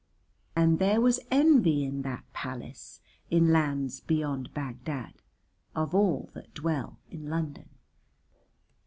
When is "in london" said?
7.11-7.69